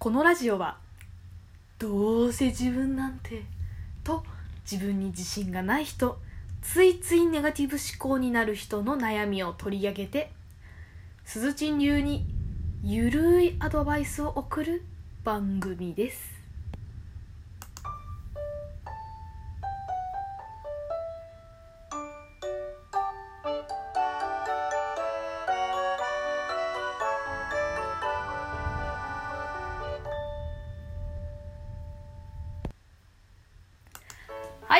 [0.00, 0.78] このラジオは
[1.78, 3.42] どうせ自分なんて
[4.02, 4.24] と
[4.62, 6.18] 自分に自信がない人
[6.62, 10.32] ついついネガティブ思考になる人の悩みを取り上げて
[11.26, 12.24] すずちん流に
[12.82, 14.82] ゆるいアドバイスを送る
[15.22, 16.39] 番組です。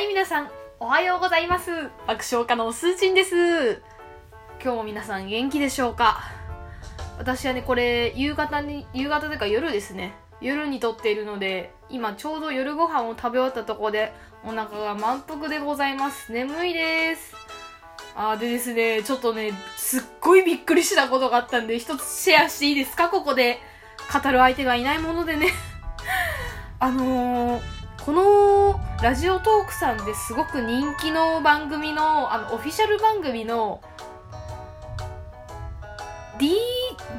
[0.01, 1.71] はい皆さんおはようございます。
[2.07, 3.83] 爆笑家のすーちんです。
[4.59, 6.23] 今日も皆さん元気でしょうか？
[7.19, 10.15] 私はねこれ夕方に夕方というか夜ですね。
[10.41, 16.33] 夜に撮っているので今ちょうど夜ご飯を食べ終わったところでお腹が満腹でございます。
[16.33, 17.35] 眠いです。
[18.17, 23.11] あーでですねちょっとねすっごいびっくりしたことがあったんで一つシェアしていいですか？
[23.11, 23.59] ここで。
[24.11, 25.49] 語る相手がいないものでね。
[26.81, 27.63] あのー、
[28.05, 33.83] このラジオトークさんですごく人気の番組のあのオフィシャル番組の
[36.39, 36.57] D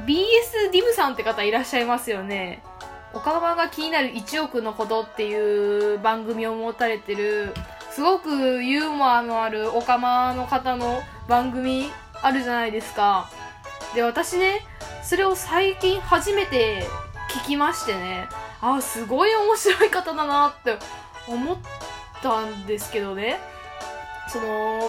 [0.06, 2.64] BS ディムさんって方いらっしゃいますよね。
[3.14, 7.54] おかまが気になる1億のことっていう番組を持たれてる
[7.90, 11.90] すごくユーモアのあるおかまの方の番組
[12.22, 13.30] あるじゃないですか。
[13.94, 14.66] で私ね
[15.04, 16.86] それを最近初めて
[17.30, 18.28] 聞きましてね。
[18.62, 20.78] あすごい面白い方だなって
[21.28, 21.58] 思っ
[22.22, 23.38] たんですけどね。
[24.28, 24.88] その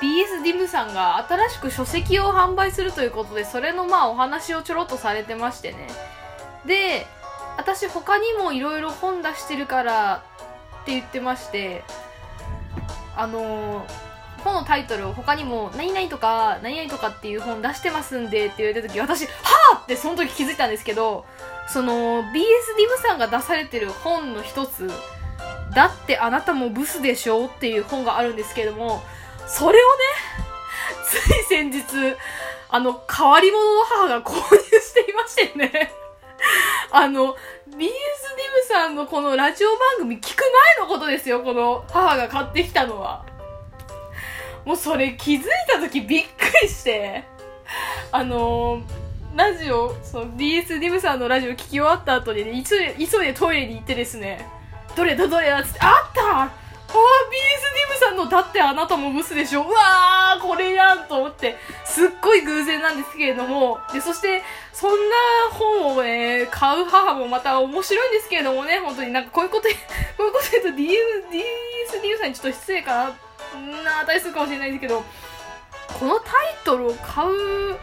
[0.00, 5.88] BS ディムさんが新しく書籍を販売するということでそれのまあお話をちょろっとされてましてね。
[6.64, 7.06] で
[7.58, 10.24] 私他にもいろいろ本出してるから
[10.82, 11.82] って言ってまして
[13.16, 13.84] あの
[14.44, 19.30] 本のタイトルを他にも何々とか何々とかっていう本出してますんでって言われた時私は
[19.90, 21.24] あってその時気づいたんですけど
[21.68, 22.44] その BS ディ
[22.88, 24.88] ムさんが出されてる本の一つ
[25.74, 29.02] だってあなたもブスでしょっていう本があるんですけども
[29.46, 30.04] それをね
[31.04, 31.82] つい先日
[32.68, 35.92] あの変わり者の母が購入していましてね。
[36.92, 37.90] あの BS ディム
[38.68, 40.42] さんのこのラジオ番組聞く
[40.78, 43.24] 前のことですよこの母が買ってきたのは。
[44.64, 46.28] もうそれ気づいた時びっく
[46.62, 47.24] りして。
[48.12, 48.82] あの
[49.34, 54.44] ラジオ、その BS ディムさんのラジオ聞き終わった後にね、急いで、急いでトイレに行ってですね、
[54.96, 56.42] どれだどれだっつって、あった！
[56.42, 59.62] あー BS ディムさんのだってあなたもブスでしょ。
[59.62, 61.54] うわーこれやんと思って、
[61.84, 64.42] すっごい偶然なんですけれども、で、そして、
[64.72, 65.16] そんな
[65.52, 69.12] 本をね、買う母もまた面白いんですけれどもね、本当に。
[69.12, 69.68] なんかこういうこと、
[70.18, 73.14] こういうこと言うと、DS ディムさんにちょっと失礼か
[73.54, 75.04] な、な値するかもしれないんですけど、
[76.00, 76.32] このタイ
[76.64, 77.78] トルを買う、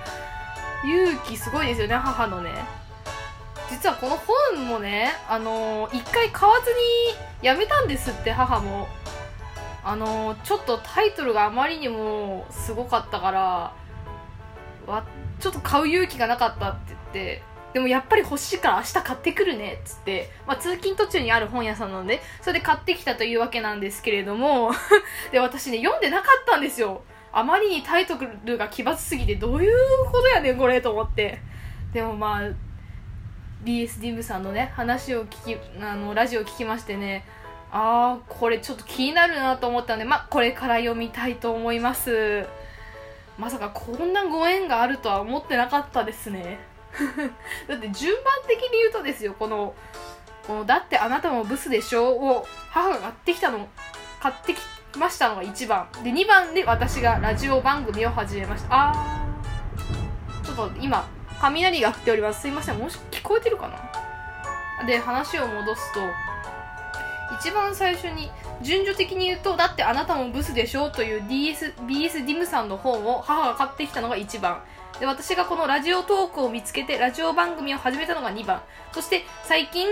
[0.84, 2.52] 勇気すごいですよね母のね。
[3.70, 8.88] 実はこの本もねあの、一回買わずにやめたんですって母も。
[9.84, 13.74] あの、ちょっとタイトルがあまりにもすごかったから
[14.88, 15.04] わ
[15.40, 17.44] ちょっと買う勇気がなかったって言って
[17.74, 24.72] でもやっぱり欲しいから明日買ってくるねっつって、まあ、通勤途中にある本屋さんなのでそれで買ってきたというわけなんですけれども
[25.32, 27.04] で私ね読んでなかったんですよ。
[27.32, 28.16] あまりにタイト
[28.46, 29.76] ルが奇抜すぎてどういう
[30.12, 31.40] ことやねんこれと思って。
[31.94, 32.42] でもまあ
[33.64, 37.26] BS ディムさんのね話を聞きあのラジオを聞きましてね。
[37.72, 42.46] ああこれちょっと気になるなと思ったんでまあこれから読みたいと思います。
[43.38, 46.60] まさかこんなご縁があるとは思ってなかったですね。
[47.68, 49.76] だって順番的に言うとですよこの
[50.48, 52.10] このだってあなたもブスでしょ？
[52.14, 53.68] を母が買ってきたの
[54.22, 54.58] 買ってき
[54.98, 55.88] ましたのが1番。
[56.04, 58.68] で2番で私がラジオ番組を始めました。
[58.72, 60.46] あー。
[60.46, 61.08] ちょっと今
[61.40, 62.42] 雷が降っております。
[62.42, 62.78] すいません。
[62.78, 63.68] もし聞こえてるか
[64.80, 64.86] な？
[64.86, 66.00] で話を戻すと
[67.40, 68.32] 一番最初に
[68.62, 70.90] 順序的に言うとだってあなたもブスでしょ？
[70.90, 74.64] という DS BS ディムさんの本を母が買ってきたのが1番。
[75.00, 78.62] で私がこのラジオトークを見つけてラジオ番組を始めたのが2番。
[78.94, 79.90] そして最近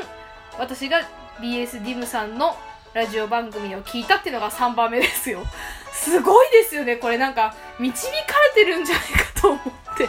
[0.57, 1.01] 私が
[1.39, 2.55] BS ディムさんの
[2.95, 5.43] ラジオ番組を聞いたっていうのが3番目ですよ。
[5.91, 8.13] すごいですよね、これなんか、導か
[8.55, 10.07] れてるんじゃないかと思って。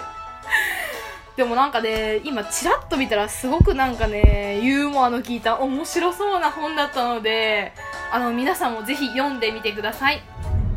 [1.35, 7.73] でもなんかね、今チラッと見たらすごくなんかね、ユーモアの効いた面白そうな本だったので、
[8.12, 10.23] あの皆さんもぜひ読んでみてください。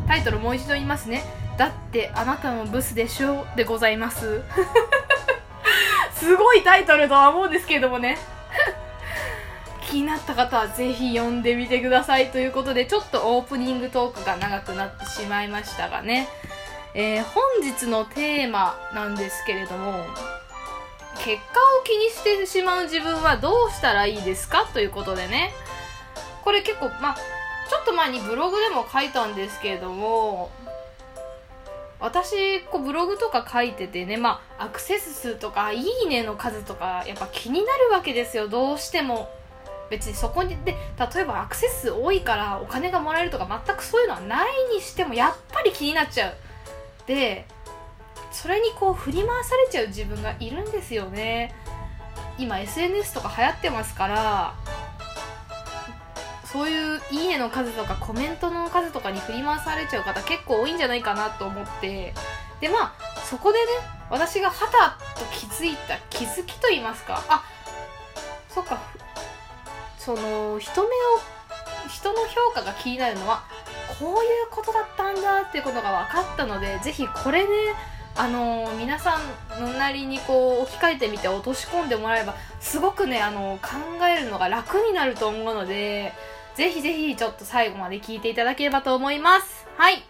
[0.07, 1.23] タイトルもう一度言いますね。
[1.57, 3.45] だってあなたもブスでしょ？
[3.56, 4.41] でございます。
[6.15, 8.17] すごいタイトルとは思うんですけれどもね。
[9.89, 16.27] 気になった方はぜひ読んでみてくださいということでちょっとオープニングトークが長くなってしまいましたがね、
[16.94, 19.94] えー、本日のテーマなんですけれども
[21.18, 25.51] 結果を気にしてしまう自分はどうしたらいいですかということでね。
[26.44, 27.15] これ結構まあ
[27.69, 30.50] ちょっと前にブログでも書いたんですけれども
[32.00, 38.47] 私こうブログとか書いててねまあアクセス数とかいいねの数とかやっぱ気になるわけですよ。
[38.47, 39.30] どうしても。
[39.89, 40.75] 別にそこにで
[41.13, 46.33] 例えばアクセス数多いからお金がもらえるとか全くそういうのはないにしてもやっぱり気になっちゃう。
[47.07, 47.45] で
[48.31, 51.56] それにこう振り回されちゃう自分がいるんですよね。
[52.38, 54.53] 今 SNS とか流行ってますから
[56.45, 62.13] そういう「いいね」の数とかコメントの数とかに振り回されちゃう方結構多いんじゃないかなと思って。
[62.62, 63.65] でまあそこでね
[64.09, 67.24] 私がはたと気づいた気づきと言いますか。
[67.30, 67.44] あ
[68.50, 68.80] そっか。
[70.09, 70.91] その人目を
[71.88, 73.44] 人の評価が気になるのは
[74.00, 77.50] こういうことだったんだっていうことが分かったのでぜひこれね
[78.15, 79.19] あのー、皆さ
[79.59, 86.11] んのなりにこう置き換えてみて落とし込んでもらえばすごくね、あのー、考えるのが楽になると思うので
[86.56, 89.67] ぜひぜひちょっと最後まで聞いていただければと思います。
[89.77, 90.03] はい。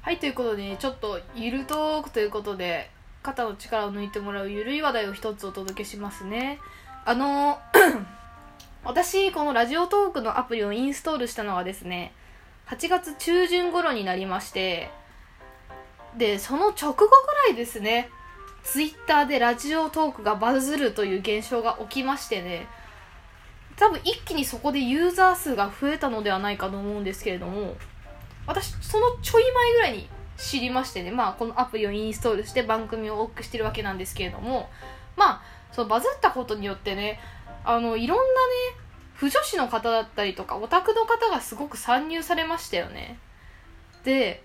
[0.00, 2.88] はいということで、ね、ちょっとゆるトークということで
[3.22, 6.58] 肩の力を抜いてもらうゆるい話題を一つお届けしますね。
[7.04, 7.58] あの
[8.84, 12.12] 私このラジオトークのアプリをインストールしたのがですね
[12.66, 14.90] 8月中旬頃になりまして
[16.16, 17.06] でその直後ぐ
[17.48, 18.10] らいですね
[18.62, 22.66] ツイッターでラジオトークがバズるという現象が起きましてね
[23.76, 27.76] 多分一気にそこでユーザー数が増えたのではないかと思うんですけれども
[28.46, 30.08] 私そのちょい前ぐらいに
[30.40, 31.10] 知りましてね。
[31.10, 34.70] まあこのアプリをインストールして番組を多くしてるわけなんですけれども。
[35.16, 35.42] まあ
[35.72, 37.20] そのバズったことによってね
[37.64, 38.28] あのいろんなね
[39.14, 43.18] 腐女子の方だったりとかオタクの方がすごく参入されましたよね。
[44.04, 44.42] で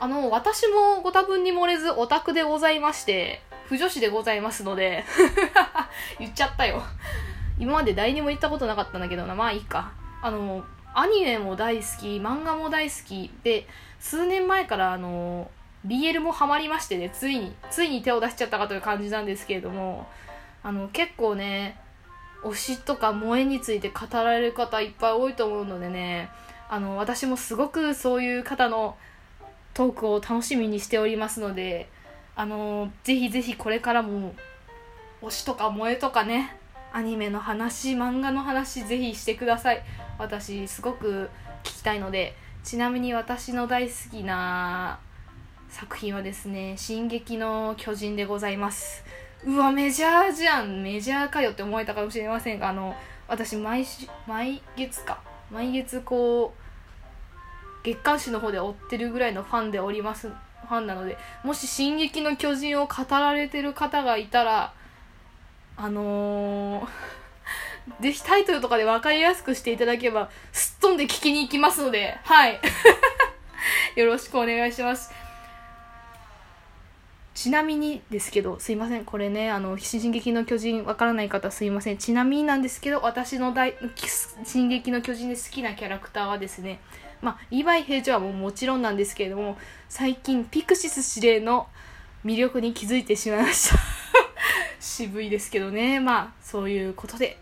[0.00, 5.04] あの私もご多分に漏れずオタクでございまして腐女子でございますので
[6.18, 6.82] 言っちゃったよ。
[7.58, 9.34] 今まで誰にも言ったことなかったんだけどな。
[9.34, 9.92] まあいいか。
[10.22, 10.64] あの
[10.98, 13.68] アニメも大好き漫画も大好きで
[14.00, 15.48] 数年前からあの
[15.86, 20.08] BL もハマりましてねついについに手を出しちゃったかという感じなんですけれども
[20.64, 21.80] あの結構ね
[22.42, 26.30] 推しとか萌えについて語られる方いっぱい多いと思うのでね
[26.68, 28.96] あの私もすごくそういう方の
[29.74, 31.88] トークを楽しみにしておりますので
[32.34, 34.34] あのぜひぜひこれからも
[35.22, 36.56] 推しとか萌えとかね
[36.92, 39.82] アニメの話漫画の話ぜひしてください。
[40.18, 41.30] 私すごく
[41.62, 44.98] 聞きたいのでちなみに私の大好きな
[45.68, 49.04] 作品はですね「進撃の巨人」でございます。
[49.44, 50.82] うわメジャーじゃん。
[50.82, 52.96] メジャーかよって思えたかもしれませんがあの
[53.28, 53.86] 私毎
[54.26, 55.20] 毎月か。
[55.50, 56.68] 毎月こう
[57.82, 64.74] 月刊誌の方で追ってるぐらいのファンでおりますファンなのでもし「進撃の巨人」を語られてる方がいたら
[65.80, 66.88] あのー、
[68.02, 72.60] ぜひタイトルとかで分かりやすくしていただければすっ飛んで聞きに行きますのではい
[73.94, 75.12] よろしくお願いします
[77.38, 79.04] ちなみにですけど、すいません。
[79.04, 81.96] これね、あの、進撃の巨人わからない方すいません。
[81.96, 83.74] ちなみになんですけど、私の大、
[84.44, 86.80] 進撃の巨人で好きなキャラクターはですね、
[87.22, 89.56] まあ、リヴァイ兵長はもうもちろんなんですけれども、
[89.88, 91.68] 最近、ピクシス司令の
[92.24, 93.97] 魅力に気づいてしまいました。
[94.80, 96.00] 渋いですけどね。
[96.00, 97.38] まあ、そういうことで。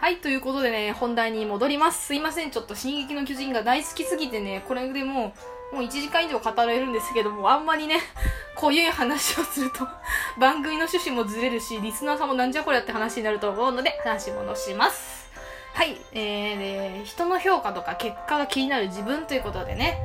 [0.00, 2.06] はい、ということでね、本題に戻ります。
[2.06, 2.50] すいません。
[2.50, 5.34] ちょっと進撃の巨人が大好きすぎてね、これでも
[5.72, 8.00] う、もう1時間以上語られるんですけども、あんまりね、
[8.56, 9.86] 濃ゆいう話をすると
[10.40, 15.28] 番組の趣旨もずれるし、リスナーさんもなんじゃこりゃって話になると思うので、話戻します。
[15.74, 19.98] はい、えー、で、人の評価とか結果が気になる自分ということでね、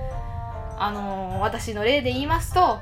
[0.77, 2.79] あのー、私の例で言いますと、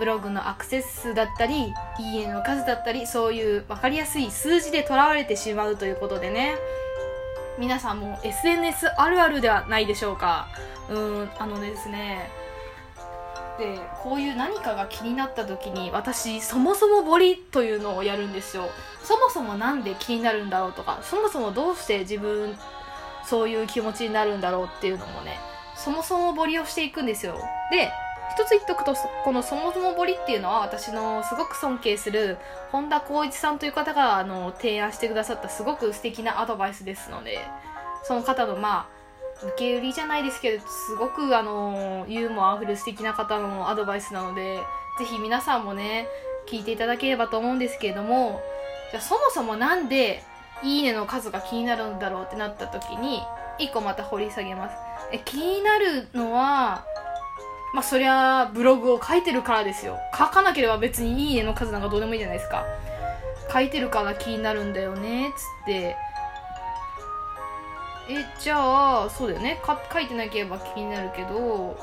[0.00, 6.56] ブログのアクセス数だったり、いいねの数だったり、そういう分かりやすい数字でとらわれてしまうということでね、
[7.58, 10.48] 皆さんも SNS あるあるではないでしょうか。
[10.88, 12.30] うんあのですね。
[13.58, 18.70] でこういう何かが気になった時に私そもそもボリというのをやるんですよ。
[19.04, 22.56] そもそも何で気になるんだろうとかそもそもどうして自分
[23.26, 25.38] そういう気持ちになるんだろうっていうのもね
[25.76, 27.38] そもそもボリをしていくんですよ。
[27.70, 27.90] で
[28.30, 28.94] 一つ言っとくと
[29.24, 32.38] このそもそもボリっていうのは私のすごく尊敬する
[32.70, 37.38] 本田光一さんという方があの提案してくださったすごく素敵なアドバイスですので
[38.04, 38.88] その方のま
[39.42, 44.58] あ受け売りじゃないですけどすごくあのユーモアあふる素敵な方のアドバイスなので
[44.98, 46.06] ぜひ皆さんもね
[46.48, 48.40] 聞いていただければと思うんですけれども
[48.90, 50.22] じゃあそもそも何で
[50.62, 53.22] いいねの数が気になるんだろうってなった時に
[53.58, 54.76] 1個また掘り下げます。
[55.12, 56.84] え気になるのは
[57.72, 59.98] まあそりゃブログを書いてるからですよ。
[60.16, 62.64] 書かなければ別にいいねの数なんかどうでもいいじゃないですか。
[63.52, 65.96] 書いてるから気になるんだよねつって。
[68.08, 69.60] えじゃあそうだよね。
[69.62, 71.76] か書いてなければ気になるけど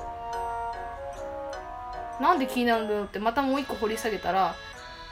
[2.20, 4.56] なんで気になるんだろうってまたもう一個掘り下げたら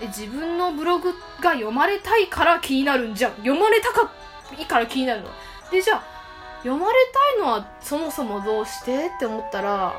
[0.02, 3.32] え自分のブログが読まれたいから気になるんじゃん。
[3.38, 4.12] 読まれたか
[4.58, 5.30] いいから気になるの。
[5.72, 6.04] でじゃあ
[6.64, 6.94] 読まれ
[7.38, 9.94] たいのはそもそもどうしてって思ったら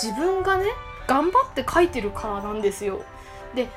[0.00, 0.66] 自分がね
[1.06, 3.02] 頑張って書いてるからなんですよ。
[3.54, 3.68] で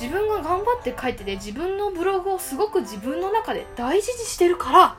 [0.00, 4.96] 自分が頑張って書いてて自分のブログをすごく自分の中で大事にしてるから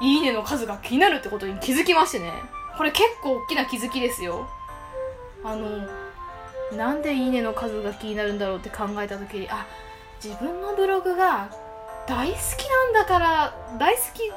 [0.00, 2.32] いいねの数が気になるってことに気づきましてね。
[2.76, 4.48] これ結構大きな気づきですよ。
[5.44, 5.86] あの
[6.76, 9.66] なんでいいねの数が気になるんだろうって考えた時にあ
[10.22, 11.50] 自分のブログが
[12.06, 14.32] 大好きなんだから大好き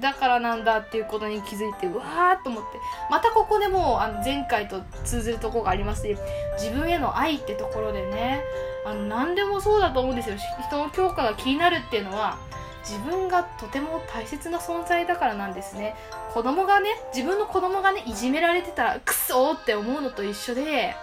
[0.00, 2.78] だからなんだっていうことに気づいてうわーと思って。
[3.10, 6.16] またここでもうあの前回と通ずるところがありますし
[6.58, 8.42] 自分への愛ってところでね
[8.84, 10.36] あの何でもそうだと思うんですよ。
[10.66, 12.38] 人の評価が気になるっていうのは
[12.84, 15.94] 自分がとても大切な存在だからなんですね。
[16.34, 20.96] 子供がね自分の子供がねいじめられてたらクソって思うのと一緒で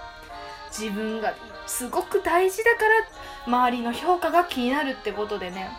[0.70, 1.34] 自分が
[1.66, 2.92] すごく大事だから
[3.48, 5.70] 周りの評価が気になるってことでね。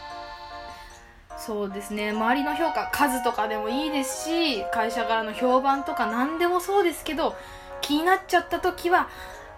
[1.46, 2.10] そうですね。
[2.10, 7.36] 周りの評価数とかでもいいですし会社からの評判とか何でもそうですけど
[7.82, 9.08] 気になっちゃった時は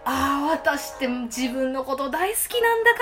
[0.05, 2.99] ああ私って自分のこと大好きなんだか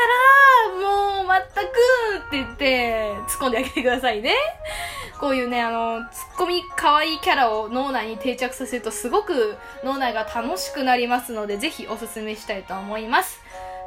[0.80, 4.34] らもう全くって言って突っ込んであげてくださいね。
[5.20, 13.40] こういうねあのツッコミ可愛いキャラを脳内に定着させるとすごく脳内が楽しくなりますのでぜひおすすめしたいと思います。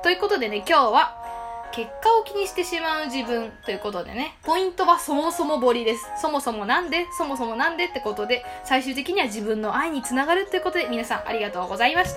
[0.03, 1.26] ということでね今日は
[1.71, 6.09] 結果を気にしてしまう自分ということでね、ポイントはそもそも彫りです。
[6.21, 7.85] そもそもなんで、そもそもなんで？
[7.85, 12.15] ってことで、最終的には自分の愛につながるということで、皆さんありがとうございました。